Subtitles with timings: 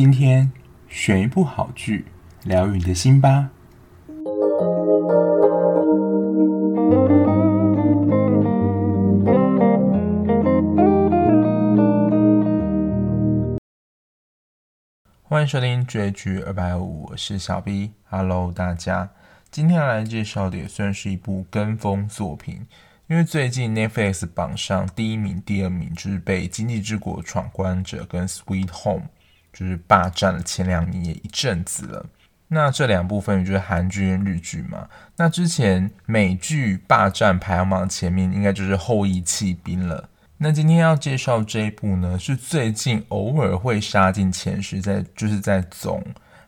[0.00, 0.52] 今天
[0.88, 2.04] 选一部好剧，
[2.44, 3.50] 疗愈你的心吧。
[15.24, 17.90] 欢迎收听追剧二百五，我是小 B。
[18.08, 19.10] Hello，大家，
[19.50, 22.64] 今天要来介绍的也算是一部跟风作品。
[23.08, 29.06] 因为最近 Netflix 榜上第一名、第二名就是被《经济之国闯关者》跟《Sweet Home》
[29.58, 32.06] 就是霸占了前两名也一阵子了。
[32.46, 34.88] 那这两部分就是韩剧跟日剧嘛。
[35.16, 40.08] 那之前美剧霸占排行榜前面应该就是《后裔弃兵》了。
[40.36, 46.00] 那今天要介绍这一部呢，是最近偶尔会杀进前十，在就是在总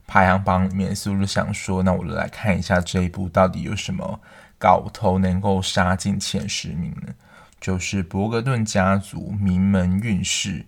[0.06, 4.20] 排行榜里面，所以我就想说，那我就来看一下这一部到底有什么。
[4.56, 7.12] 搞头能够杀进前十名呢，
[7.60, 10.66] 就是伯格顿家族名门运势。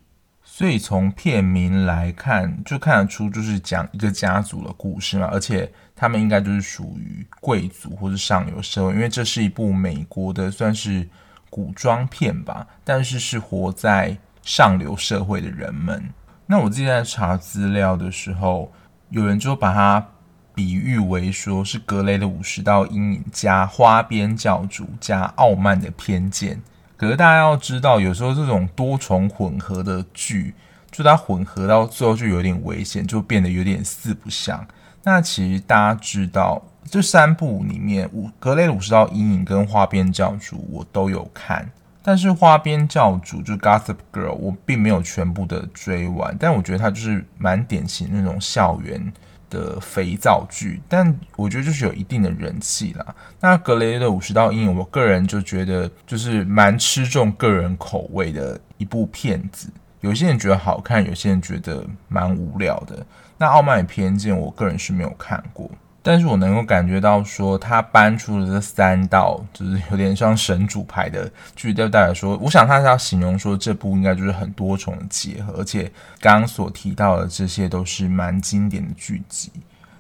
[0.55, 11.09] 所以从片名来看，就看得出就是讲一个家族的故事嘛，而且他们应该就是属于贵族或是上流社会，因为这是一部美国的算是
[11.49, 16.04] 古装片吧，但是是活在上流社会的人们。
[16.45, 18.71] 那我自己在查资料的时候，
[19.09, 20.07] 有人就把它。
[20.55, 26.60] 比喻为说是格雷的五十道阴影加花边教主加傲慢的偏见，
[27.03, 30.55] 可是大家要知道，有时候这种多重混合的剧，
[30.89, 34.65] 就它混合到最后就有点危险，就变得有点四不像。
[35.03, 41.69] 那其实大家知道，这三部里面，五格雷的五十道阴影跟花边教主我都有看，
[42.05, 49.13] 但是花边教主就 Gossip Girl 我并没有全部的追完，但我觉得它就是蛮典型那种校园。
[49.53, 53.15] 的肥皂剧，但我觉得就是有一定的人气啦。
[53.39, 59.69] 那格雷的五十道阴影，我个人就觉得就是蛮吃重个人口味的一部片子。
[60.01, 63.07] 有些人觉得好看，有些人觉得蛮无聊的。
[63.37, 65.71] 那傲慢与偏见，我个人是没有看过。
[66.03, 79.53] 但是我能够感觉到，说他搬出了这三道，就是有点像神主牌的剧，对大家说，我想他是要形容说这部应该就是很多重的结合，而且刚刚所提到的这些都是蛮经典的剧集。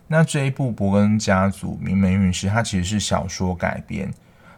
[0.08, 4.12] 那这一部《伯根家族名门韵事》，它其实是小说改编，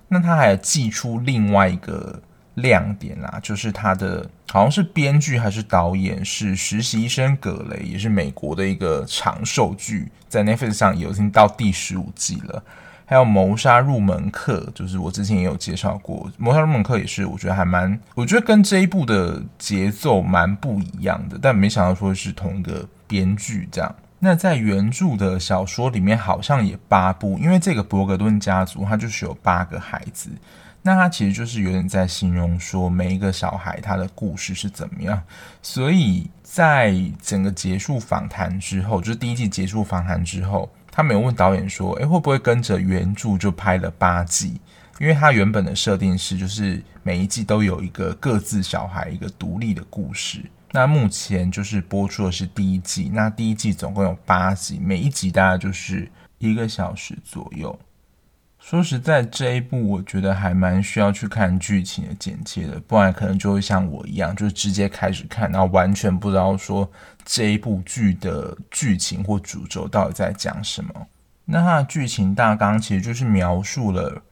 [0.09, 2.21] 那他还寄出另外一个。
[2.55, 12.63] 亮点啦，就是他的好像是编剧还是导演是实习生葛雷，也是美国的一个长寿剧，在 Netflix 上已经到第十五季了。
[13.07, 23.95] 还有谋杀入门课，就是我之前也有介绍过，谋杀入门课也是我觉得还蛮，我觉得跟这一部的节奏蛮不一样的，但没想到说是同一个编剧这样。
[24.21, 30.31] 那在原著的小说里面好像也八部，因为这个伯格顿家族他就是有八个孩子。
[30.87, 35.23] 那他其实就是有点在形容说每一个小孩他的故事是怎么样，
[35.63, 44.61] 所以在整个结束访谈之后，就是第一季结束访谈之后，他没有问导演说，诶，会不会跟着原著就拍了八季？
[45.01, 50.45] 因为他原本的设定是，就是每一季都有一个各自小孩一个独立的故事。
[50.71, 57.79] 那目前就是播出的是第一季，那第一季总共有八集，每一集大概就是一个小时左右。
[58.67, 66.91] 说实在，这一部我觉得还蛮需要去看剧情的简介的，不然可能就会像我一样，就直接开始看，然后完全不知道说
[67.27, 70.91] 这一部剧的剧情或主轴到底在讲什么。
[71.45, 74.23] 那它的剧情大纲其实就是描述了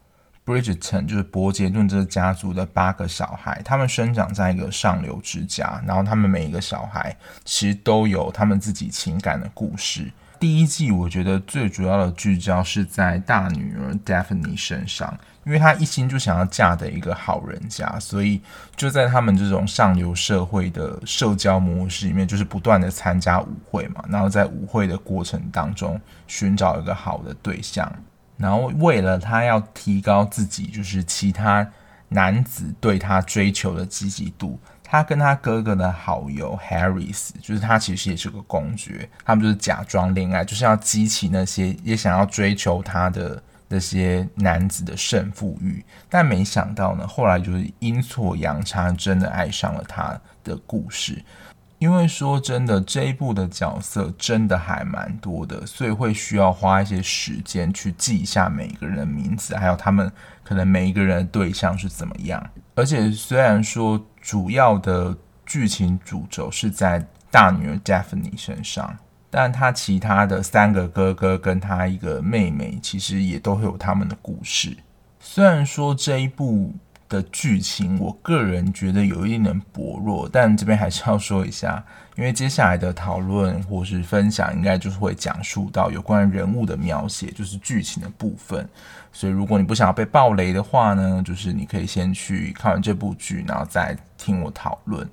[0.47, 10.11] Bridgerton，就是伯杰顿这个家族的八个小孩，他们生长在一个上流之家，然后他们每一个小孩其实都有他们自己情感的故事。
[10.43, 18.41] 第一季我觉得最主要的聚焦是在大女儿 Daphne 身上，因为她一心就想要嫁给一个好人家，所以
[18.75, 27.89] 就在他们这种上流社会的社交模式里面，就是不断的参加舞会嘛，然后在舞会的过程当中寻找一个好的对象，
[28.37, 31.65] 然后为了她要提高自己，就是其他
[32.09, 34.59] 男子对她追求的积极度。
[34.93, 45.83] 他跟他哥哥的好友 Harris，就是他其实也是个公爵，他们就是假装恋爱，就是要激起那些也想要追求他的那些男子的胜负欲。
[46.11, 51.25] 但没想到呢，后来就是阴错阳差，真的爱上了他的故事。
[51.83, 60.09] 因为说真的，这一部的角色真的还蛮多的，所以会需要花一些时间去记一下每一个人的名字，还有他们
[60.45, 62.51] 可能每一个人的对象是怎么样。
[62.77, 65.13] 而且虽然说，主要的
[65.45, 68.97] 剧情主轴是在大女儿 Daphne 身上，
[69.29, 74.77] 但她其他的三个哥哥跟她一个妹妹，其实也都会有他们的故事。
[75.19, 76.73] 虽然说这一部
[77.13, 81.85] 的剧情，我个人觉得有一点点薄弱，但这边还是要说一下，
[82.17, 88.67] 因为接下来的讨论或是分享，应该就是会讲述到有关人物的描写，就是剧情的部分。
[89.13, 95.07] 所以如果你不想要被爆雷的话呢，就是你可以先去看完这部剧，然后再听我讨论。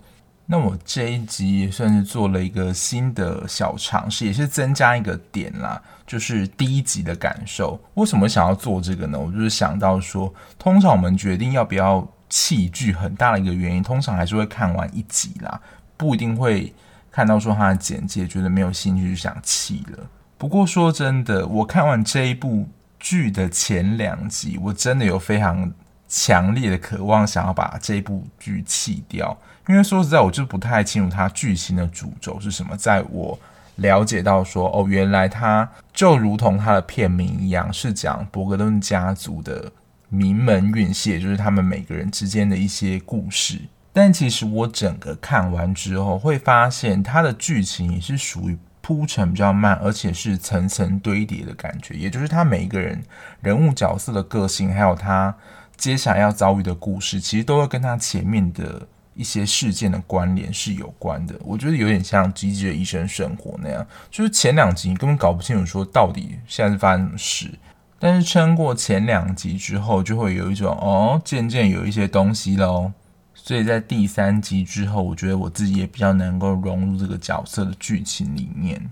[0.51, 7.79] 那我这一集也算是做了一个新的小尝试，也是增加一个点啦，就是第一集的感受。
[7.93, 9.19] 为什么想要做这个呢？
[9.19, 15.61] 我就是想到说，通常我们决定要不要弃剧，很大的一个原因，通常还是会看完一集啦，
[15.95, 16.73] 不一定会
[17.11, 19.99] 看到说他的简介，觉得没有兴趣就想弃了。
[20.39, 22.67] 不过说真的，我看完这一部
[22.99, 25.71] 剧的前两集，我真的有非常
[26.09, 29.37] 强烈的渴望，想要把这部剧弃掉。
[29.67, 32.75] 因为说实在，我就不太清楚它剧情的主轴是什么。
[32.75, 33.39] 在我
[33.75, 39.71] 了解到说，哦，原来它就如同它的片名一样，是讲伯格顿家族的
[40.09, 43.61] 名门韵系，就是他们每个人之间的一些故事。
[43.93, 51.93] 但其实我整个看完之后，会发现它的剧情也是属于铺陈比较慢，而且是层层堆叠的感觉。
[51.93, 52.99] 也就是他每一个人
[53.41, 55.35] 人物角色的个性，还有他
[55.79, 58.87] 接下来要遭遇的故事，其实都会跟他前面的。
[59.15, 67.51] 一些事件的关联是有关的，我觉得有点像《机智的医生生活》那样，就是前两集你根本搞不清楚说到底现在是发生什么事，
[67.99, 72.93] 但是撑过前两集之后，就会有一种哦，渐渐有一些东西喽。
[73.33, 78.89] 所以在第三集之后，我觉得我自己也比较能够融入这个角色的剧情里面。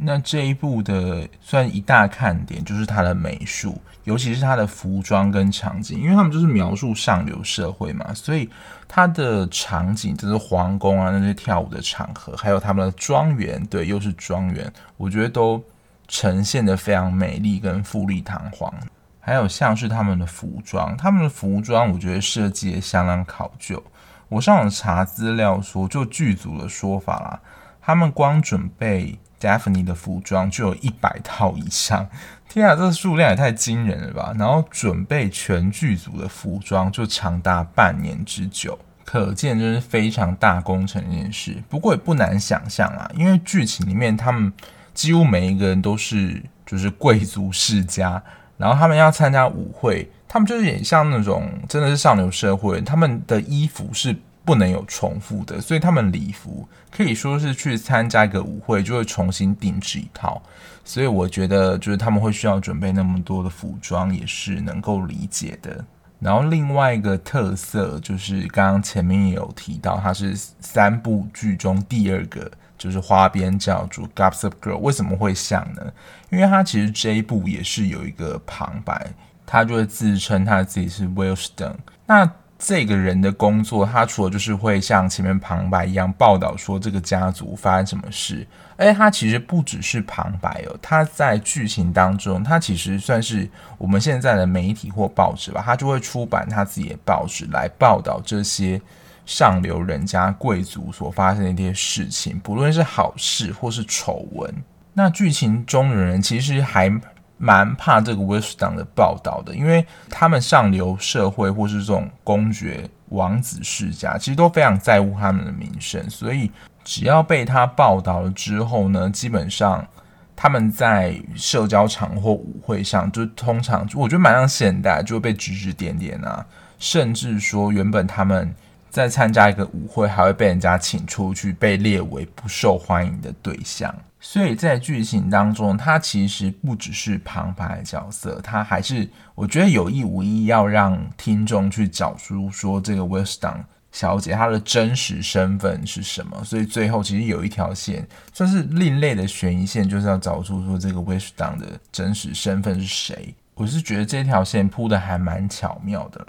[0.00, 8.48] 那这一部的算一大看点就是它的美术，尤其是它的服装跟场景，因为他们就是描述上流社会嘛，所以
[8.86, 15.60] 它的场景就是皇宫啊，那些跳舞的场合，还有他们的庄园，对，又是庄园，我觉得都
[16.06, 18.72] 呈现得非常美丽跟富丽堂皇。
[19.18, 23.82] 还有像是他们的服装，他们的服装我觉得设计也相当考究。
[24.28, 27.40] 我上网查资料说，就剧组的说法啦，
[27.80, 29.18] 他们光准备。
[29.40, 32.08] Daphne 的服装就有一百套以上，
[32.48, 34.34] 天啊，这数量也太惊人了吧！
[34.38, 41.62] 然后准备全剧组的服装就长达半年之久，可见就是非常大工程一件事。
[41.68, 44.52] 不过也不难想象啊，因为剧情里面他们
[44.92, 48.22] 几乎每一个人都是就是贵族世家，
[48.56, 54.16] 然后他们要参加舞会，他们就是也像那种真的是上流社会，他们的衣服是。
[54.48, 60.40] 不能有重复的，所以他们礼服可以说是去参加一个舞会就会重新定制一套，
[60.86, 65.84] 所以我觉得就是他们会需要准备那么多的服装也是能够理解的。
[66.18, 75.92] 然后另外一个特色就是刚刚前面也有提到，它是三部剧中第二个就是花边教主 Gossip Girl，为什么会像呢？
[76.30, 79.12] 因为它其实这一部也是有一个旁白，
[79.44, 81.74] 他就会自称他自己是 Wilson
[82.06, 82.32] 那。
[82.58, 88.44] 这个人的工作，他除了就是会像前面旁白一样报道说这个家族发生什么事，
[88.78, 98.80] 哎，他其实不只是旁白哦，他在剧情当中，他其实算是我们现在的媒体或报纸吧，他就会出版他自己的报纸来报道这些
[99.24, 104.52] 上流人家贵族所发生的一些事情，不论是好事或是丑闻。
[104.94, 106.92] 那剧情中的人其实还。
[107.38, 116.50] 蛮怕这个威士党的报道的，因为他们上流社会或是这种公爵、王子世家，其实都非常在乎他们的名声，所以
[116.84, 119.86] 只要被他报道了之后呢，基本上
[120.34, 126.44] 他们在社交场或舞会上，就通常我觉得蛮像现代，就会被指指点点啊，
[126.78, 128.54] 甚至说原本他们
[128.90, 133.94] 在参加一个舞会，还会被人家请出去，被列为不受欢迎的对象。
[134.20, 146.42] 所以在剧情当中，他其实不只是旁白角色，他还是我觉得有意无意要让听众去找出说这个 Wilson 小姐她的真实身份是什么。
[146.42, 153.32] 所以最后其实有一条线算是另类的悬疑线，就是要找出说这个 Wilson 的真实身份是谁。
[153.54, 156.26] 我是觉得这条线铺的还蛮巧妙的，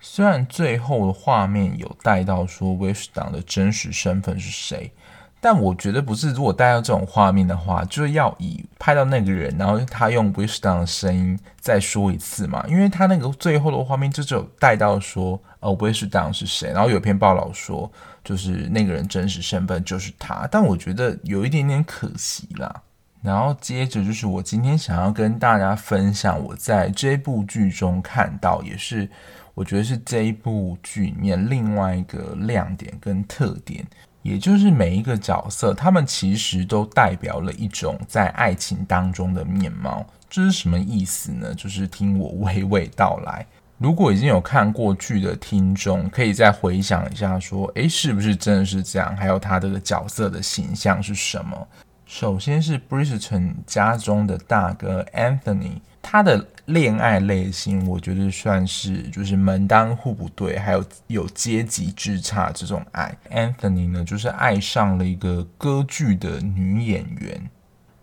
[0.00, 4.92] 虽然最后的画面有带到说 Wilson 的真实身份是谁。
[5.38, 17.88] 但我觉得不是，如果带到这种画面的话，就是要以拍到那个人，然后他用 Wisdom 的声音再说一次嘛，因为他那个最后的画面就只有带到说，呃，Wisdom 是谁，然后有篇报道说，
[18.24, 22.82] 就是那个人真实身份就是他，但我觉得有一点点可惜啦。
[23.22, 29.08] 然后接着就是我今天想要跟大家分享我在这部剧中看到，也是
[29.56, 33.84] 我觉得是这一部剧里面另外一个亮点跟特点。
[34.22, 40.04] 也就是每一个角色，他们其实都代表了一种在爱情当中的面貌。
[40.28, 41.54] 这是什么意思呢？
[41.54, 43.46] 就是听我娓娓道来。
[43.78, 49.16] 如果已经有看过剧的听众，可以再回想一下，说，诶，是不是真的是这样？
[49.16, 51.68] 还有他这个角色的形象是什么？
[52.04, 63.16] 首先是 Bridgerton 家中的大哥 Anthony，他的恋爱类型，我觉得算是就是门当户不对，还有有阶级之差这种爱。
[63.32, 67.50] Anthony 呢，就是爱上了一个歌剧的女演员。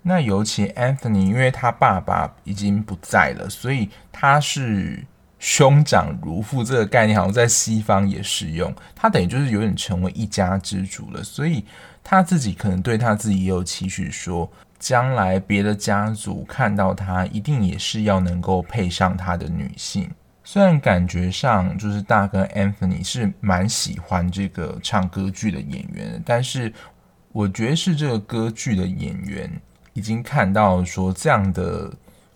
[0.01, 5.05] 那尤其 Anthony，因为他爸爸已经不在了，所以他是。
[5.39, 11.65] 兄长如父这个概念好像在西方也适用，他等于就是有点成为一家之主了，所以
[12.01, 14.49] 他自己可能对他自己也有期许，说
[14.83, 20.11] 将来别的家族看到他，一定也是要能够配上他的女性。
[20.43, 26.73] 虽然感觉上就是大哥 Anthony 是蛮喜欢这个唱歌剧的演员，但是
[27.31, 29.49] 我觉得是这个歌剧的演员
[29.93, 31.89] 已经看到说这样的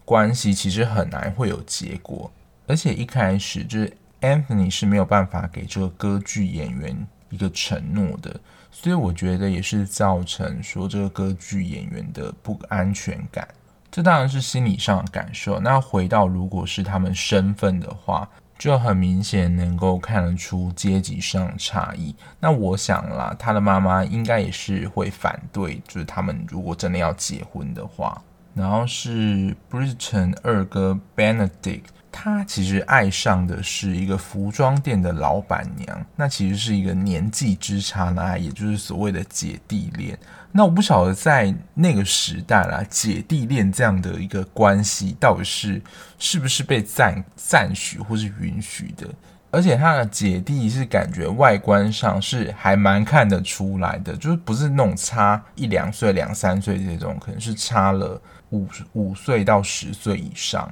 [0.06, 2.32] 关系其实很难会有结果。
[2.66, 6.96] 而且一开始就是 Anthony 是没有办法给这个歌剧演员
[7.30, 8.40] 一个承诺的，
[8.80, 13.48] 所以我觉得也是造成说这个歌剧演员的不安全感。
[13.90, 15.60] 这当然是心理上的感受。
[15.60, 22.16] 那回到如果是他们身份的话，就很明显能够看得出阶级上的差异。
[22.40, 28.22] 那我想啦，他的妈妈应该也是会反对，就是他们如果真的要结婚的话。
[28.54, 31.86] 然后是 Bridgeton 二哥 Benedict。
[32.20, 40.18] 他其实爱上的是一个服装店的老板娘，那其实是一个年纪之差的爱，也就是所谓的姐弟恋。
[40.52, 45.80] 那我不晓得在那个时代啦，姐弟恋这样的一个关系到底是
[46.18, 49.08] 是不是被赞赞许或是允许的？
[49.52, 58.20] 而且他的姐弟是感觉外观上是还蛮看得出来的，就是不是那种差一两岁、两三岁这种，可能是差了
[58.50, 60.68] 五五岁到十岁以上。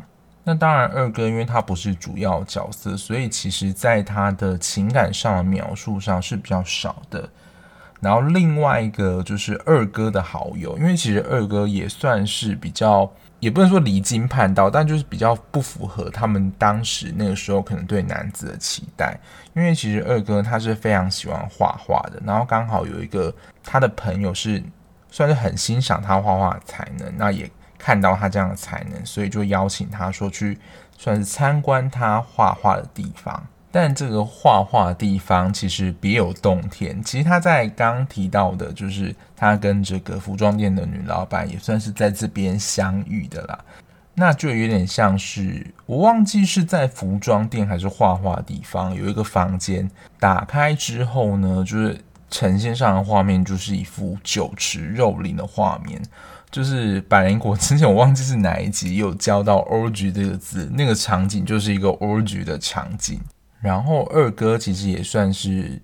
[0.47, 7.27] 那当然，二哥因为他不是主要角色，所以其实在他的情感上的描述上是比较少的。
[7.99, 19.19] 然后另外一个就是二哥的好友，因为其实二哥也算是比较，也不能说离经叛道，但就是比较不符合他们当时那个时候可能对男子的期待。
[19.55, 23.33] 因为其实二哥他是非常喜欢画画的，然后刚好有一个
[23.63, 24.61] 他的朋友是
[25.09, 27.49] 算是很欣赏他画画的才能，那也。
[27.77, 30.57] 看到他这样的才能，所以就邀请他说去
[30.97, 33.43] 算是参观他画画的地方。
[33.71, 37.03] 但这个画画的地方其实别有洞天。
[37.03, 43.59] 其实他在刚提到的，就是他跟这个服装店的女老板也算是在这边相遇的啦。
[44.13, 49.91] 那就有点像是我忘记是在服装店还是画画地方，有一个房间
[50.21, 51.99] 打开之后呢，就是
[52.31, 56.01] 呈现上的画面就是一幅酒池肉林的画面。
[56.55, 63.19] 就是百灵果之前我忘记是哪一集有教到 orgy 这个字，那个场景就是一个 orgy 的场景。
[63.59, 65.81] 然后二哥其实也算是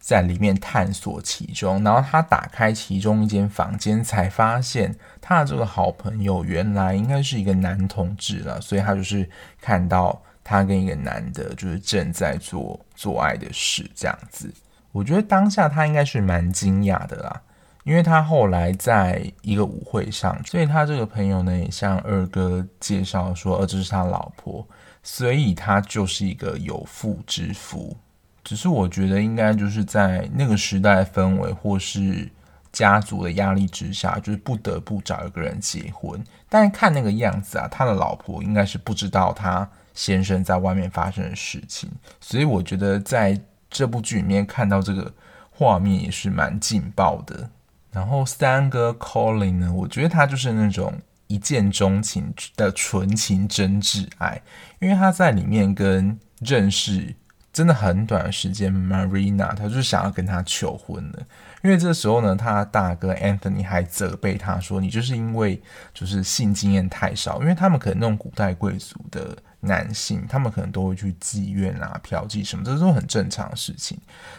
[0.00, 14.52] 在里面探索其中，然后他打开其中一间房间，才发现他的这个好朋友原来应该是一个男同志了，所以他就是看到他跟一个男的，就是正在做做爱的事这样子。
[14.90, 17.42] 我觉得当下他应该是蛮惊讶的啦。
[17.88, 24.62] 因为他后来在一个舞会上，所以他这个朋友呢也向二哥介绍说，呃，这是他老婆，
[25.02, 27.96] 所以他就是一个有妇之夫。
[28.44, 32.30] 只是我觉得应该就是在那个时代氛围或是
[32.70, 36.22] 家族的压力之下，就是不得不找一个人结婚。
[36.50, 41.90] 但是看那个样子啊，他的老婆应该是不知道他先生在外面发生的事情，
[42.20, 43.40] 所以我觉得在
[43.70, 45.10] 这部剧里面看到这个
[45.50, 47.48] 画面也是蛮劲爆的。
[47.90, 50.92] 然后三哥 Colin 呢，我觉得他就是那种
[51.26, 54.40] 一见钟情的纯情真挚爱，
[54.80, 57.14] 因为他在里面跟认识
[57.52, 61.18] 真的很短的时间，Marina 他就是想要跟他求婚的，
[61.62, 65.60] 因为这时候呢，他大哥 Anthony 还责备他说：“你就是因为
[65.92, 73.98] 就是性经验太少，因为他们可能那种古代贵族的。”男性，他们可能都会去妓院啊、嫖妓什么，这都很正常的事情。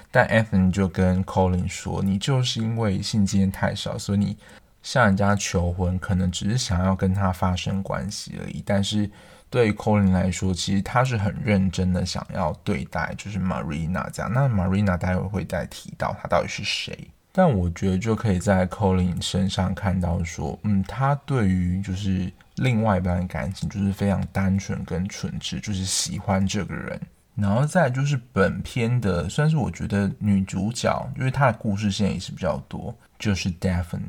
[0.10, 4.38] 但 Anthony 就跟 Colin 说：“你就是因为性经验太少，所以你
[4.82, 8.64] 向人家求婚，可能只是想要跟他发生关系而已。
[8.66, 9.10] 但是
[9.50, 14.32] 对于 Colin 来说，其实他是很认真的想要对待，就是 Marina 这样。
[14.34, 16.98] 那 Marina 待会会再提到他到底是谁。
[17.32, 22.32] 但我觉得就可以在 Colin 身上看到说，嗯，他对于就是。
[22.56, 27.00] 另外一半的感情就是非常单纯跟纯挚，就是喜欢这个人。
[27.34, 34.02] 然后再就是本片的，算是我觉得女主角，因为她的故事线也是比较多，就是 Daphne。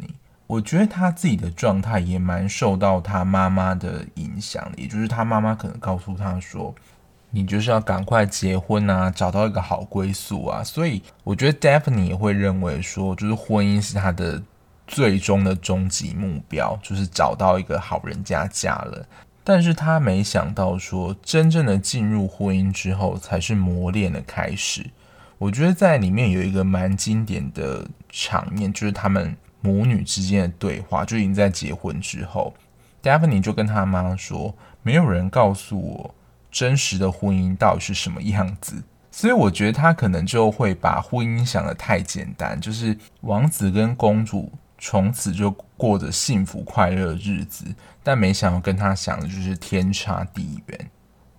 [0.49, 6.75] 我觉得她自己的状态也蛮受到她妈妈的影响，也就是她妈妈可能告诉她说，
[7.31, 10.63] 你就是要赶快结婚啊，找到一个好归宿啊。
[10.63, 14.43] 所以我觉得 Daphne 也会认为说，就是婚姻是他的
[14.87, 19.07] 最终的终极目标，就是找到一个好人家嫁了。
[19.43, 24.85] 但是他没想到说，真正的进入婚姻之后，才是磨练的开始。
[25.39, 32.53] 我觉得在里面有一个蛮经典的场面，就是他们母女之间的对话，就已经在结婚之后
[33.03, 36.15] ，Daphne 就跟他妈说：“没有人告诉我
[36.51, 47.65] 真实的婚姻到底是什么样子。”所以我觉得他可能就会把婚姻想得太简单，就是王子跟公主从此就过着幸福快乐的日子，
[48.03, 50.91] 但没想到跟他想的就是天差地远。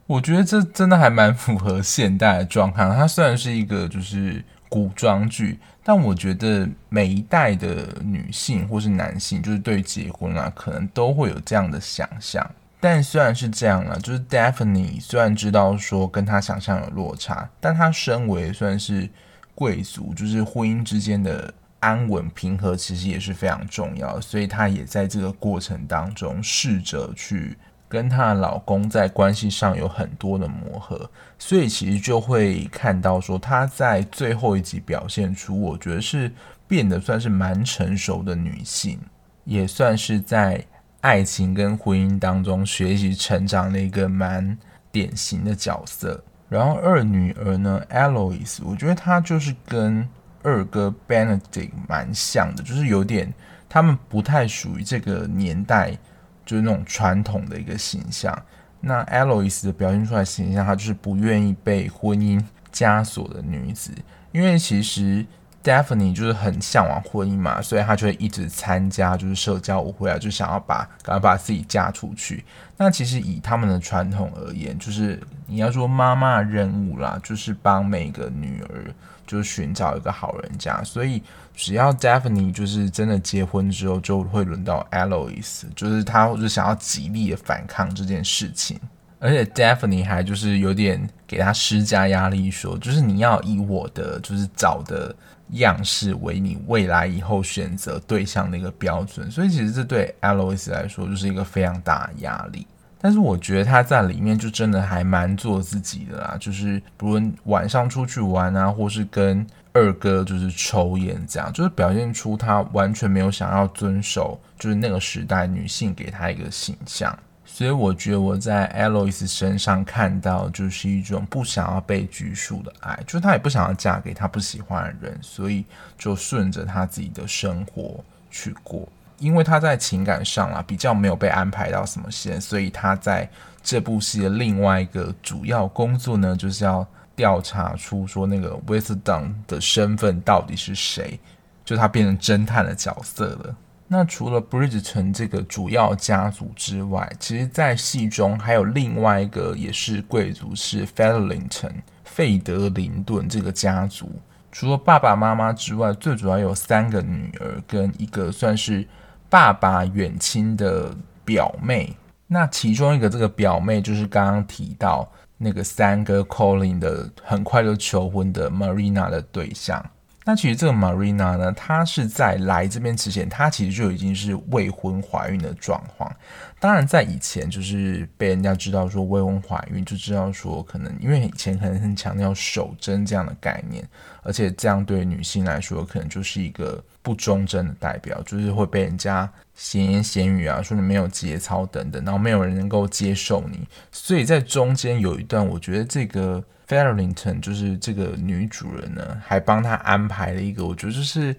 [0.06, 2.94] 我觉得这真的还蛮符合现代的状况。
[2.94, 12.46] 它虽然是一个就是古装剧，但我觉得每一代的女性或是男性，就是对结婚啊，可能都会有这样的想象。
[12.82, 19.08] 但虽然是这样了，就是 Daphne 虽然知道说跟他想象有落差，但他身为算是
[19.56, 24.20] 贵族，就是婚姻之间的安稳平和，其实也是非常重要。
[24.20, 27.58] 所以他也在这个过程当中试着去。
[27.92, 36.32] 跟她的老公在关系上有很多的磨合，所以其实就会看到说她在最后一集表现出，我觉得是
[36.70, 38.98] 变得算是蛮成熟的女性，
[39.44, 40.66] 也算是在
[41.02, 44.58] 爱情跟婚姻当中学习成长的一个蛮
[44.92, 46.24] 典型的角色。
[46.48, 50.08] 然后二女儿呢，Alois，我觉得她就是跟
[50.42, 53.34] 二哥 Benedict 蛮像的，就是有点
[53.68, 55.98] 他们不太属于这个年代。
[56.44, 58.38] 就是那种传统的一个形象。
[58.82, 62.44] 那 Alois 的表现出来形象，她就是不愿意被婚姻
[62.74, 63.92] 枷锁的女子。
[64.34, 65.26] 因为其实
[65.64, 72.44] Daphne 就是很向往婚姻嘛，所以她就会一直参加就是社交舞会啊，就想要把赶快把自己嫁出去。
[72.78, 78.94] 那其实以他们的传统而言，就是你要说妈妈的任务啦，就是帮每个女儿。
[79.28, 81.24] 就是寻找一个好人家，所以
[81.56, 88.78] 只要 Daphne 就是真的结婚之后，就会轮到 Eloise，就是他就想要极力的反抗这件事情，
[89.20, 95.16] 而且 Daphne 还就是有点给他施加压力，说就是你要以我的就是找的
[95.52, 102.66] 样式为你未来以后选择对象的一个标准，所以其实这对 LOIS 来说就是一个非常大的压力。
[103.04, 117.18] 但是我觉得他在里面就真的还蛮做自己的啦，就是不论晚上出去玩啊，或是跟二哥就是抽烟这样，就是表现出他完全没有想要遵守就是那个时代女性给他一个形象。
[117.54, 125.66] 所以我觉得我在 Eloise 身上看到就是一种不想要被拘束的爱，就是她也不想要嫁给他不喜欢的人，所以
[125.98, 128.88] 就顺着他自己的生活去过。
[129.20, 133.30] 因为他在情感上啊比较没有被安排到什么线，所以他在
[133.62, 141.20] 这部戏的另外一个主要工作呢，就是要调查出说那个 Weston 的身份到底是谁，
[141.64, 143.56] 就他变成侦探的角色了。
[143.94, 151.74] 那除了 Bridgerton 这个主要家族之外，其实，在戏中还有另外一个也是贵族，是 Featherington
[152.06, 154.10] 费德林顿这个家族。
[154.50, 158.88] 除了爸爸妈妈之外，最主要有三个女儿跟一个算是。
[159.30, 161.96] 爸爸远亲的表妹，
[162.28, 169.82] 那其中一个这个表妹就是刚刚提到那个三哥 Colin 的很快就求婚的 Marina 的对象。
[170.24, 176.14] 那其实这个 Marina 呢，她是在来这边之前，她其实就已经是未婚怀孕的状况。
[176.60, 183.84] 当然，在以前就是被人家知道说未婚怀孕，就知道说可能因为以前可能很强调守贞这样的概念，
[184.22, 186.84] 而且这样对女性来说可能就是一个。
[187.04, 193.68] 不忠贞的代表，就是会被人家闲言闲语啊，说你没有节操等等，然后没有人能够接受你。
[193.92, 201.36] 所以在中间有一段，我觉得这个 Featherington 就是这个女主人呢，还帮他安排了一个，我觉得就是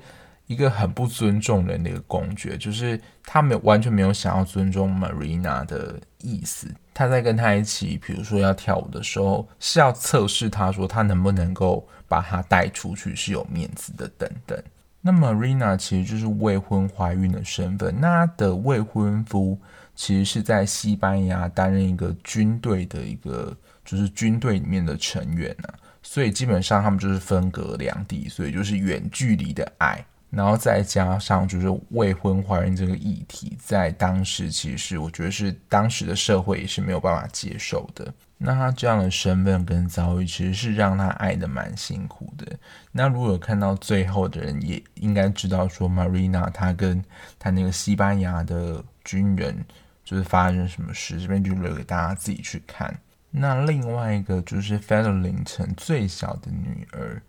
[0.46, 6.68] 一个很不尊重人的一个公爵，就是他没有完全没有想要尊重 Marina 的意思。
[6.92, 14.62] 他在跟他一起，比如说要跳舞的时候，是要测试他说他能不能够把他带出去，是有面子的等等。
[15.00, 19.58] 那 Marina 其实就是未婚怀孕的身份，那她的未婚夫
[19.96, 38.12] 其实是在西班牙担任一个军队的一个，就是军队里面的成员啊，所以基本上他们就是分隔两地，所以就是远距离的爱，然后再加上就是未婚怀孕这个议题，在当时其实我觉得是当时的社会也是没有办法接受的。
[38.44, 42.44] 那他这样的身份跟遭遇，其实是让他爱得蛮辛苦的。
[42.90, 47.00] 那如果看到最后的人，也应该知道说，Marina 他跟
[47.38, 49.64] 他那个西班牙的军人
[50.04, 51.20] 就是发生什么事。
[51.20, 52.92] 这边就留给大家自己去看。
[53.34, 57.20] 那另外一个就是 Featherington 最小的女儿，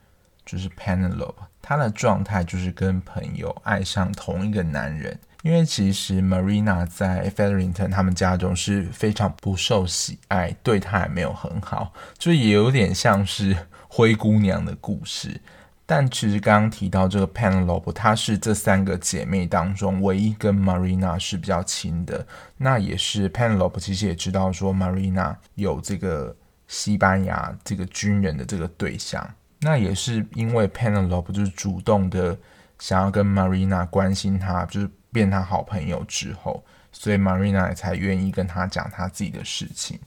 [0.46, 5.18] 就是 Penelope，她的状态就是跟朋友爱上同一个男人。
[5.44, 13.56] 因为其实 Marina 在 Featherington 他们家中是非常不受喜爱，对她也没有很好，就也有点像是
[13.88, 15.42] 灰姑娘的故事。
[15.86, 22.26] 但其实刚刚提到这个 Penelope，她是这三个姐妹当中唯一跟 Marina 是比较亲的。
[22.58, 26.34] 那也是 Penelope 其实也知道说 Marina 有这个
[26.68, 29.30] 西班牙这个军人的这个对象。
[29.60, 32.38] 那也是因为 Penelope 就是主动的
[32.80, 40.00] 想要跟 Marina 关心她，就是变她好朋友之后，所以 Marina 也才愿意跟她讲她自己的事情。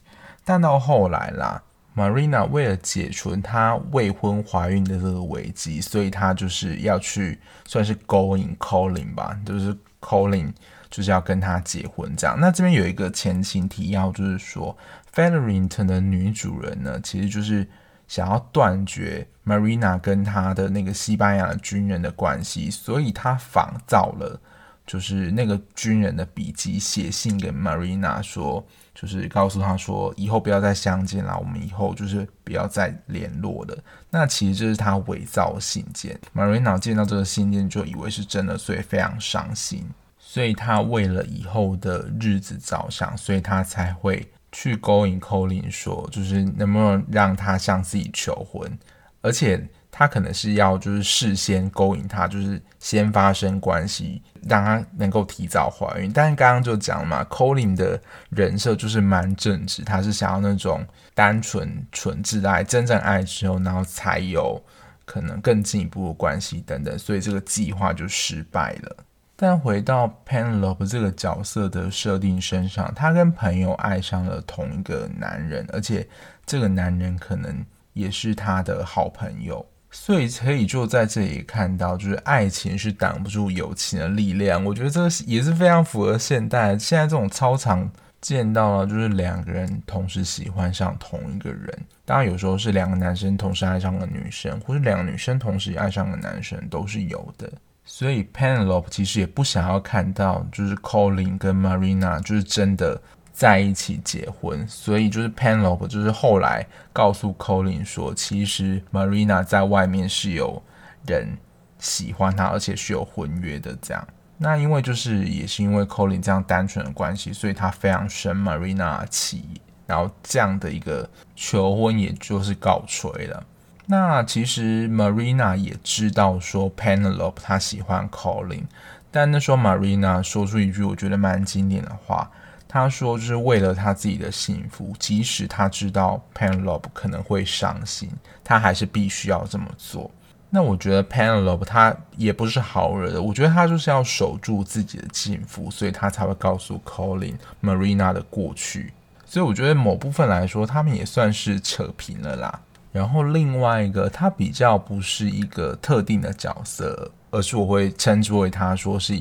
[0.43, 1.61] 但到后来啦。
[1.97, 10.53] Marina 为了解除她未婚怀孕的这个危机，所以她就是要去算是勾引 Colin 吧，就是 Colin
[10.91, 12.37] 就是要跟她结婚这样。
[12.39, 14.77] 那这边有一个前情提要，就是说
[15.11, 17.67] Featherington 的女主人呢，其实就是
[18.07, 24.39] 想要断绝 Marina 跟她的那个西班牙军人的关系，所以她仿造了
[24.87, 28.65] 就是那个军人的笔记，写信给 Marina 说。
[28.99, 33.77] 就是告诉他说，以后不要再相见了，我们以后就是不要再联络了。
[34.09, 36.19] 那其实这是他伪造信件。
[36.33, 39.85] Marina 见到这个信件就以为是真的，所以非常伤心。
[40.17, 48.79] 所以他为了以后的日子着想，所以他才会去勾引 Colin 说，就是能不能让他向自己求婚，
[49.21, 49.69] 而且。
[49.97, 56.11] 他可能是要就是事先勾引他，就是先发生关系，让他能够提早怀孕。
[56.13, 64.63] 但是刚刚就讲了嘛，Colin 的人设就是蛮正直，他是想要那种单纯纯挚的爱，真正爱之后，然后才有
[65.03, 68.97] 可能更进一步的关系等等，所以这个计划就失败了。
[69.35, 76.07] 但回到 Penelope 这个角色的设定身上，他跟朋友爱上了同一个男人，而且
[76.45, 79.65] 这个男人可能也是他的好朋友。
[79.99, 84.63] 所以可以就在这里看到，就是爱情是挡不住友情的力量。
[84.63, 86.77] 我觉得这个也是非常符合现代。
[86.77, 87.89] 现在这种超常
[88.21, 91.77] 见到了，就是两个人同时喜欢上同一个人。
[92.05, 97.51] 当然有时候是两个男生同时爱上了女生，或是两个女生同时爱上了男生，都是有的。
[97.83, 103.01] 所以 Penelope 其实也不想要看到，就是 Colin 跟 Marina 就是真的。
[103.37, 110.59] 在一起结婚，所以就是 Penelope 就是后来告诉 Colin 说，其实 Marina 在外面是有
[111.05, 111.37] 人
[111.77, 113.77] 喜欢她，而且是有婚约的。
[113.79, 114.07] 这样，
[114.39, 123.43] 那因为就是也是因为 Colin 这样单纯的关系，所以他非常生 Marina 气，然后这样的一个求婚也就是告吹了。
[123.85, 128.63] 那其实 Marina 也知道说 Penelope 她喜欢 Colin，
[129.11, 132.31] 但那时候 Marina 说出一句我觉得蛮经典的话。
[132.67, 138.09] 他说：“就是为了他自己的幸福，即使他知道 Penelope 可能会伤心，
[138.43, 140.11] 他还是必须要这么做。
[140.49, 148.93] 那我觉得 Penelope 他也不是好惹的，我觉得他就是要守住自己的幸福，所以他才会告诉 Colin Marina 的过去。
[149.25, 152.61] 所以我觉得某部分来说，他们也算是扯平了啦。
[152.93, 159.13] 然后另外一个，他比较不是一个特定的角色，而是我会称之为他说是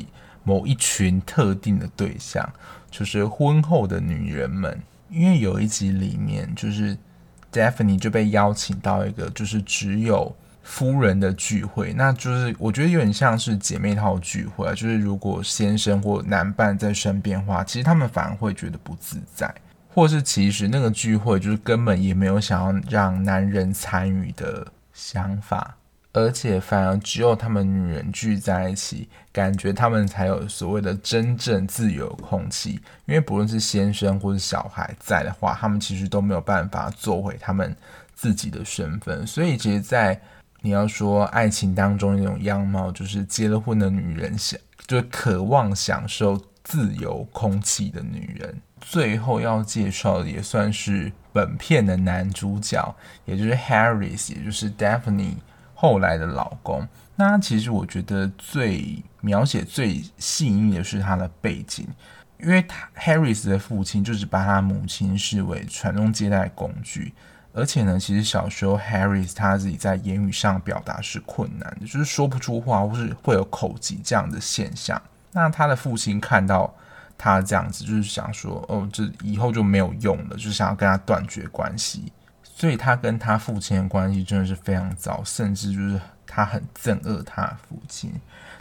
[0.47, 2.51] 某一群特定的对象。”
[2.89, 4.81] 就是婚后的女人们，
[5.11, 6.97] 因为有一集里面，就是
[7.53, 14.67] Daphne 就被邀请到一个就是只有夫人的聚会，那就是我觉得有点像是姐妹套聚会。
[14.71, 19.55] 就是如果先生或男伴在身边的话，其实他们反而会觉得不自在，
[19.93, 25.77] 或是其实那个聚会就是根本也没有想要让男人参与的想法。
[26.17, 32.81] 而且反而只有他们女人聚在一起，感觉他们才有所谓的真正自由空气。
[33.05, 37.77] 因为不论是先生或是小孩在的话，他们其实都没有办法做回他们
[38.15, 39.27] 自己的身份。
[39.27, 40.19] 所以，其实，在
[40.63, 48.59] 你要说爱情当中那种样貌，就是结了婚的女人想，就是渴望享受自由空气的女人。
[48.81, 55.35] 最后要介绍的也算是本片的男主角，也就是 Harris，也就是 Daphne。
[55.79, 61.87] 后来的老公，那其实我觉得最描写最细腻的是他的背景，
[62.41, 67.13] 因为他 Harris 的父亲就是把他母亲视为传宗接代工具，
[67.53, 75.01] 而且呢，其实小时候 Harris 他自己在言语上表达是困难的，就是说不出话，或是会有口疾这样的现象。
[75.33, 76.75] 那他的父亲看到
[77.19, 82.11] 他这样子，就是想说，哦，这以后就没有用了，就是想要跟他断绝关系。
[82.59, 88.11] 所以他跟他父亲的关系真的是非常糟，甚至就是他很憎恶他父亲。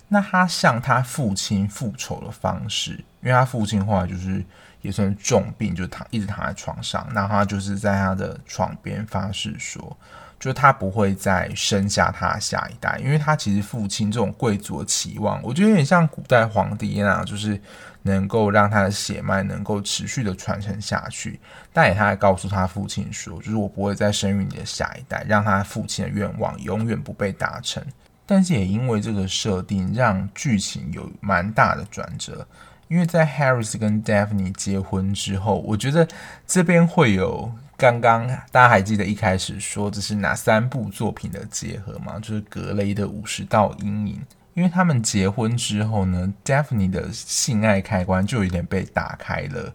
[0.09, 4.43] 那他向他父亲复仇的方式，因为他父亲后来就是
[4.81, 9.95] 也算是重病，就躺一直躺在床上，那他就是在他的床边发誓说，
[10.37, 17.57] 就他不会再生下他下一代，因为他其实父亲这种贵族的期望，我觉得有点像古代皇帝那样，就是
[18.05, 21.39] 能够让他的血脉能够持续的传承下去。
[21.73, 27.83] 但也他还告诉他父亲说，就是我不会再生育你的下一代，让他父亲的愿望永远不被达成。
[28.27, 32.47] 但是也因为这个设定，让剧情有蛮大的转折。
[32.87, 36.07] 因为在 Harris 跟 Daphne 结婚之后，我觉得
[36.45, 42.19] 这边会有刚刚大家还记得一开始说这是哪三部作品的结合吗？
[42.19, 44.21] 就是格雷的五十道阴影。
[44.55, 49.73] 因为他们结婚之后呢，Daphne 的性爱开关就有点被打开了。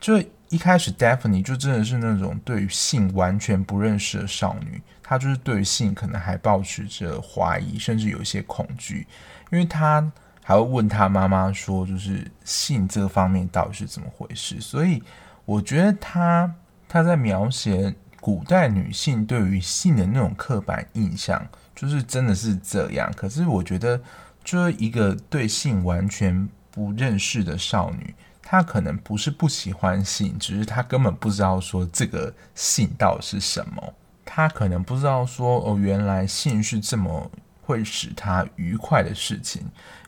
[0.00, 0.14] 就
[0.48, 4.80] 一开始 Daphne 就真的是那种对于性完全不认识的少女。
[5.02, 9.06] 她就是对性可能还抱持着怀疑，甚至有一些恐惧，
[9.50, 10.10] 因为她
[10.42, 14.60] 还会问她妈妈说，就是性这方面到底是怎么回事。
[14.60, 15.02] 所以
[15.44, 16.54] 我觉得她
[16.88, 21.44] 她在描写古代女性对于性的那种刻板印象，
[21.82, 23.12] 就是真的是这样。
[23.16, 24.00] 可是我觉得，
[24.44, 33.94] 就是一个对性完全不认识的少女，她可能不是不喜欢性，只是她根本不知道说这个性到底是什么。
[34.24, 37.28] 她可能不知道说哦，原来性是这么
[37.62, 39.62] 会使她愉快的事情，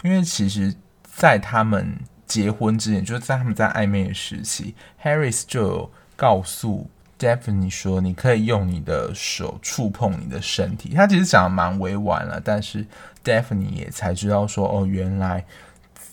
[0.05, 6.89] 因为其实，在他们结婚之前，就是在他们在暧昧的时期，Harris 就告诉
[7.25, 10.91] Daphne 说，你可以用你的手触碰你的身体。
[10.91, 12.87] 他其实讲的蛮委婉了，但是
[13.25, 15.43] Daphne 也才知道说，哦，原来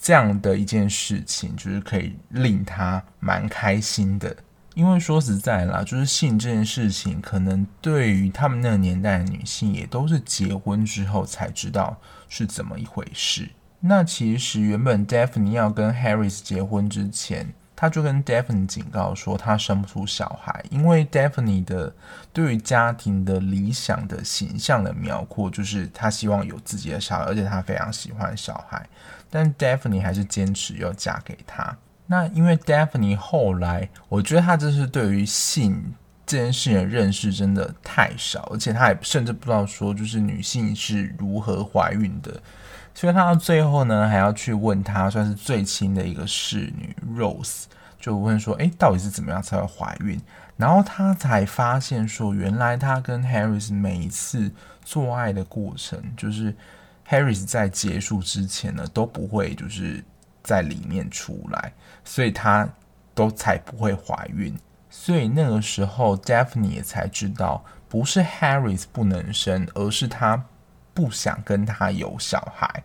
[0.02, 4.34] 这样的一件事情，就是可以令他蛮开心的。
[4.74, 11.98] 因为说实在啦，就是性这件事情，可能对于他们那个年代的女性，也都是结婚之后才知道
[12.30, 13.50] 是怎么一回事。
[13.82, 21.92] 那其实原本 Daphne 要跟 Harris 结婚之前，他就跟 Daphne 警告说，他生不出小孩，因为 Daphne 的
[22.32, 28.88] 对于家庭的理想的形象的描绘，就是他希望有自己的小孩，而且他非常喜欢小孩，
[29.32, 31.76] 但 Daphne 还是坚持要嫁给他。
[32.06, 42.40] 那因为 Daphne 后来，我觉得他这是对于性这件事情的认识真的太少，而且他也甚至不知道说就是女性是如何怀孕的，
[42.94, 47.64] 所以她到最后呢，还要去问她算是最亲的一个侍女 Rose，
[48.00, 50.20] 就问说，诶，到底是怎么样才会怀孕？
[50.58, 54.52] 然后她才发现说，原来她跟 Harris 每一次
[54.84, 56.56] 做爱的过程，就是
[57.08, 60.04] Harris 在结束之前呢，都不会就是。
[60.44, 61.72] 在里面出来，
[62.04, 62.68] 所以她
[63.14, 64.58] 都才不会怀孕。
[64.90, 70.44] 所以那个时候，Daphne 也才知道，不是 Harris 不能生，而是他
[70.94, 72.84] 不想跟他有小孩。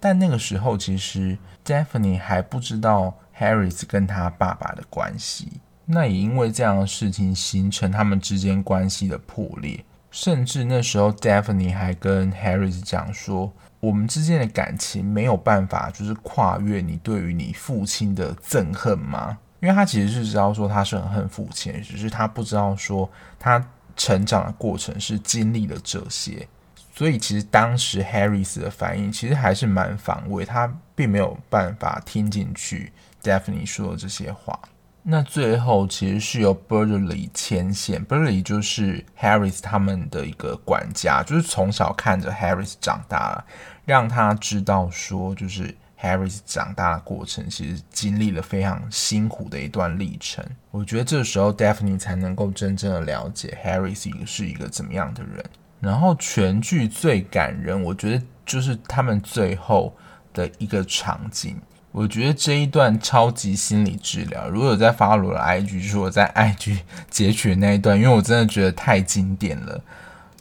[0.00, 5.60] 但那个时候，其实 Daphne 还不知道 Harris 跟他爸爸的关系。
[5.86, 9.84] 那也因为这样的事情，形成他们之间关系的破裂。
[10.10, 13.52] 甚至那时候，Daphne 还跟 Harris 讲说。
[13.80, 19.36] 我们之间的感情没有办法，就是跨越你对于你父亲的憎恨吗？
[19.60, 23.06] 因为他其实是知道说他是很恨父亲，只是他不知道说
[23.38, 23.62] 他
[23.94, 26.48] 成长的过程是经历了这些。
[26.96, 34.56] 所以其实当时 Harris 的反应其实还是蛮防卫，他并没有办法听进去 Daphne 说的这些话。
[35.02, 43.44] 那最后其实是由 Burley 牵线，Burley 就是 Harris 他们的一个管家，就是从小看着 Harris 长大了，
[43.84, 50.42] 让他知道说，就是 Harris 长大的过程其实经历了非常辛苦的一段历程。
[50.70, 55.44] 我觉得这时候 Daphne 才能够真正的了解 Harris 是一个怎么样的人。
[55.84, 59.94] 然后全剧最感人，我觉得就是他们最后
[60.32, 61.60] 的一个场景。
[61.92, 64.48] 我觉得这一段超级心理治疗。
[64.48, 69.80] 如果有在 follow 的 IG，就是我在 IG 截取的那一段，因为我真的觉得太经典了。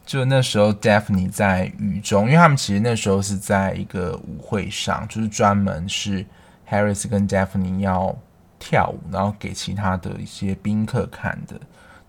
[0.03, 6.25] 就那时候，Daphne 在雨中，因为他们其实那时候是在一个舞会上，就是专门是
[6.69, 8.17] Harris 跟 Daphne 要
[8.57, 11.55] 跳舞，然后给其他的一些宾客看的。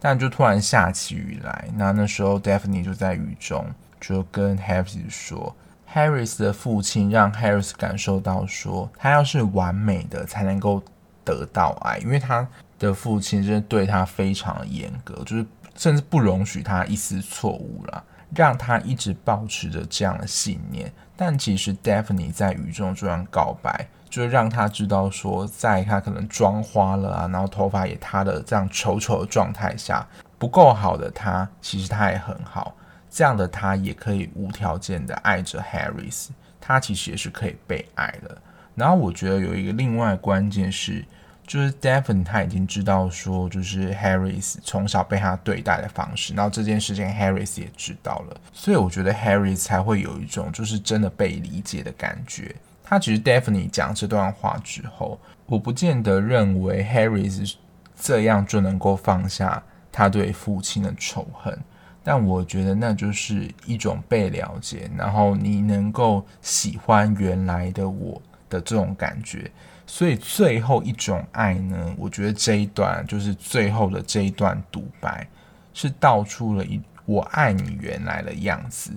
[0.05, 3.64] 但就突然下起雨来，那那时候 Daphne 就在雨中，
[3.99, 5.57] 就跟 Harris 说。
[5.90, 10.83] Harris 的父亲让 Harris 感受到说，他要是完美的才能够
[11.25, 12.47] 得到爱，因为他
[12.79, 20.93] 的父亲真的对他非常严格，就是甚至不容许他一丝错误了，让他一直保持着这样的信念。
[21.17, 30.07] 但其实 Daphne 在雨中这样告白，就是让他知道说，在他可能妆花了啊，然后头发也塌的这样丑丑的状态下，
[30.38, 32.77] 不够好的他，其实他也很好。
[33.11, 36.29] 这样的他也可以无条件的爱着 Harris，
[36.61, 38.38] 他其实也是可以被爱的。
[38.77, 41.05] 然后我觉得有一个另外关键是，
[41.44, 52.55] 就是 Daphne 他已经知道说，就是 Harris 从小被他对待的方式，然后这件事情 Harris 也知道了，所以我觉得 Harris 才会有一种就是真的被理解的感觉。
[52.85, 57.57] 他其实 Daphne 讲这段话之后，我不见得认为 Harry 是
[57.99, 61.59] 这样就能够放下他对父亲的仇恨。
[62.07, 68.20] 但我觉得那就是一种被了解，然后你能够喜欢原来的我
[68.51, 69.51] 的这种感觉。
[69.87, 75.27] 所以最后一种爱呢，我觉得这一段就是最后的这一段独白，
[75.73, 78.92] 是道出了一我爱你原来的样子。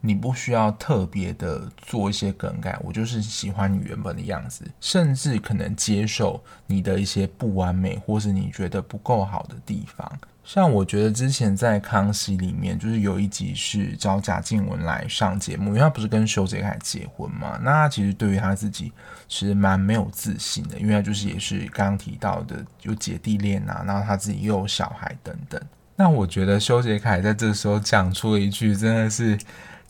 [0.00, 10.10] 你不需要特别的做一些更改，我就是喜欢你原本的样子，甚至可能接受你的一些不完美，或是你觉得不够好的地方。
[10.44, 18.92] 像我觉得之前在康熙里面，就是有一集是找贾静雯来上节目，因为他不是跟修杰楷结婚嘛，那他其实对于他自己
[19.26, 25.60] 其实蛮没有自信的，因为他就是也是刚刚提到的有姐弟恋啊，然后他自己又有小孩等等。
[25.96, 29.36] 那我觉得修杰楷在这时候讲出了一句真的是。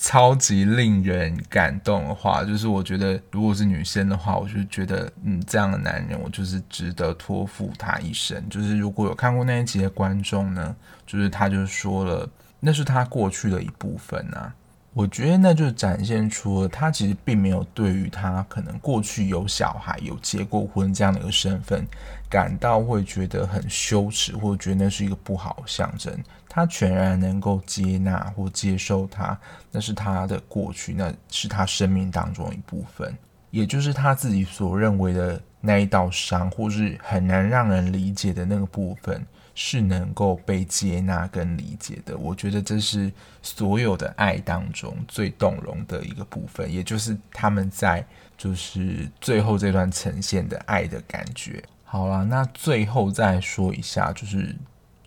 [0.00, 8.48] 超级令人感动的话，就是我觉得如果是女生的话，我就觉得，嗯，这样的男人，我就是值得托付他一生。
[8.48, 12.30] 就是如果有看过那一集的观众呢，就是他就说了，
[12.60, 14.54] 那是他过去的一部分啊。
[14.94, 21.86] 我觉得那就展现出了他其实并没有对于他可能过去有小孩、有结过婚这样的一个身份
[22.28, 26.12] 感到会觉得很羞耻，或者觉得那是一个不好的象征。
[26.58, 29.38] 他全然能够接纳或接受他，
[29.70, 33.16] 那是他的过去，那是他生命当中一部分，
[33.50, 39.24] 也就是他自己所认为的那一道伤，或是很难让人理解的那个部分。
[39.60, 43.10] 是能够被接纳跟理解的，我觉得这是
[43.42, 51.60] 所有的爱当中最动容的一个部分，也就是他们在就是最后这段呈现的爱的感觉。
[51.82, 54.54] 好啦，那最后再说一下，就是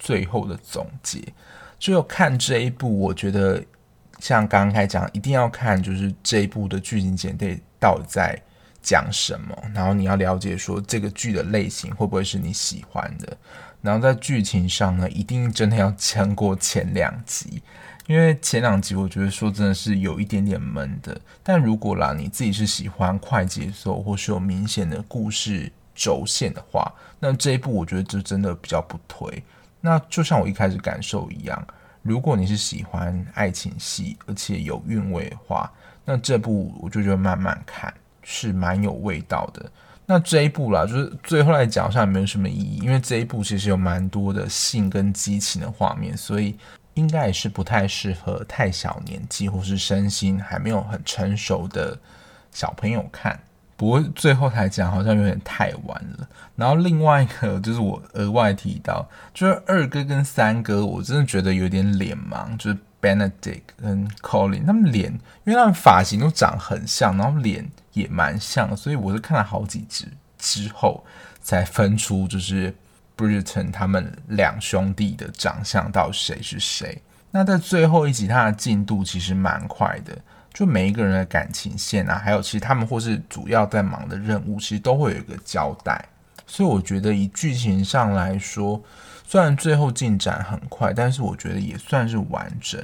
[0.02, 1.22] 最后的总结。
[1.78, 3.64] 就看这一部，我觉得
[4.20, 8.40] 像刚刚开讲，一定要看就是这一部的剧情简介到底在
[8.82, 13.38] 讲什么，然后你要了解说这个剧的类型会不会是你喜欢的。
[13.82, 17.64] 然后在剧情上呢，一定真的要撑过前两集，
[18.06, 21.20] 因为前两集我觉得说真的是有一点点闷的。
[21.42, 29.44] 但如果啦，你自己是喜欢快节奏或是有明显的故事轴线的话，那这一部我觉得就真的比较不推。
[29.82, 31.68] 那就像我一开始感受一样，
[32.04, 35.70] 如果你是喜欢爱情戏而且有韵味的话，
[36.06, 39.70] 那这部我就觉得慢慢看是蛮有味道的。
[40.06, 46.58] 那这一部啦，就是最后来讲好像也没有什么意义，因为这一部其实有蛮多的性跟激情的画面，所以
[46.96, 51.98] 应该也是不太适合太小年纪或是身心还没有很成熟的
[52.52, 53.40] 小朋友看。
[53.82, 56.28] 不过最后才讲好像有点太晚了。
[56.56, 65.12] 然后另外一个就是我额外提到，就是二哥跟三哥，我真的觉得有点脸盲，就是 Benedict 跟 Colin 他们脸，
[65.46, 67.68] 因为他们发型都长很像，然后脸。
[67.94, 71.04] 也蛮像，所以我是看了好几集之后
[71.42, 72.74] 才分出，就是
[73.18, 77.02] Britain 他们两兄弟的长相到谁是谁。
[77.32, 80.18] 那在最后一集，他的进度其实蛮快的，
[80.54, 86.04] 就每一个人的感情线啊，还有其实他们或是主要在忙的任务，其实都会有一个交代。
[86.46, 88.82] 所以我觉得以剧情上来说，
[89.26, 92.84] 虽然最后进展很快，但是我觉得也算是完整。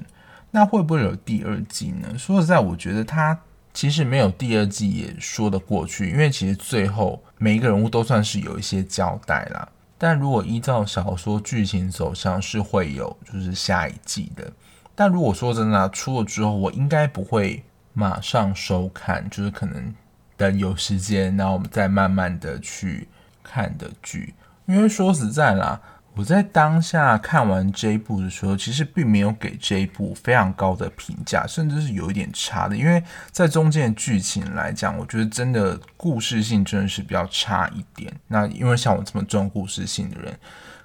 [0.52, 2.18] 那会不会有第二季呢？
[2.18, 3.38] 说实在，我觉得它。
[3.74, 9.70] 其实没有第二季也说得过去，因为其实最后每一个人物都算是有一些交代啦。
[10.00, 14.52] 但如果依照小说剧情走向，是会有就是下一季的。
[14.98, 19.94] 但如果说真的出了之后，我应该不会马上收看，就是可能
[20.36, 23.08] 等有时间，然后我们再慢慢的去
[23.44, 24.34] 看的剧。
[24.66, 25.80] 因为说实在啦。
[26.16, 32.76] 我在当下看完这一部的时候，其实并没有给这一部非常高的评价，甚至是有一点差的。
[32.76, 38.12] 因为在中间剧情来讲，我觉得真的故事性真的是比较差一点。
[38.30, 40.36] 那因为像我这么重故事性的人，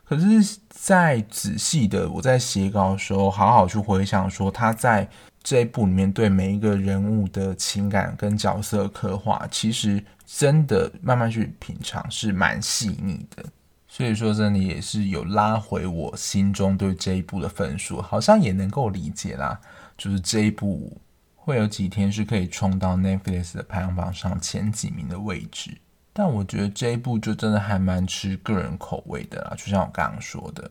[0.05, 5.09] 可是，再仔细的我在写稿的时候，好好去回想说他在
[5.41, 13.45] 这一部里面对每一个人物的情感跟角色刻画，其实真的慢慢去品尝是蛮细腻的。
[13.87, 19.61] 所以说真的也是有拉回我心中对这一部的分数，好像也能够理解啦。
[19.97, 21.01] 就是这一部
[21.37, 25.79] 会有几天是可以冲到 Netflix 的排行榜上前几名的位置，
[26.13, 29.55] 但我觉得这一部就真的还蛮吃个人口味的啦。
[29.57, 30.71] 就像我刚刚说的，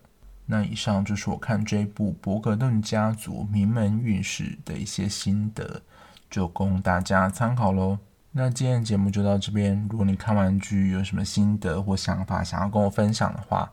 [0.54, 5.82] 那以上就是我看这部《柏格顿家族名门韵事》的一些心得，
[6.30, 7.97] 就供大家参考喽。
[8.34, 9.88] 那今天的节目就到这边。
[9.89, 13.72] 如果你看完剧有什么心得或想法想要跟我分享的话，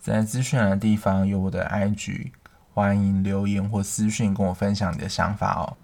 [0.00, 2.32] 在资讯栏的地方有我的 IG，
[2.74, 5.76] 欢迎留言或私讯跟我分享你的想法哦。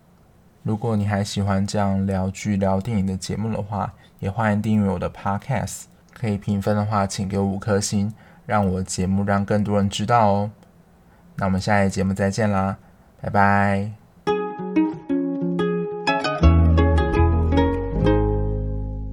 [0.65, 5.85] 如果你还喜欢这样聊剧聊电影的节目的话，也欢迎订阅我的 Podcast。
[6.13, 8.13] 可以评分的话，请给我五颗星。
[8.53, 10.51] 让我节目让更多人知道哦。
[11.37, 12.77] 那我们下一节目再见啦，
[13.19, 14.02] 拜拜。